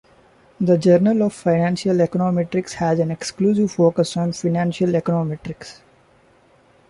[0.59, 5.81] The Journal of Financial Econometrics has an exclusive focus on financial econometrics.